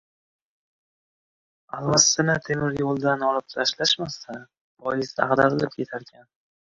Alvastini 1.79 2.37
temir 2.47 2.73
yo‘ldan 2.79 3.27
olib 3.29 3.51
tashlashmasa, 3.57 4.39
poyezd 4.87 5.23
ag‘darilib 5.27 5.77
ketarkan. 5.77 6.27